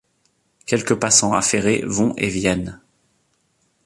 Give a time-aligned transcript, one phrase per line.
[0.65, 2.81] Quelques passants affairés vont et viennent.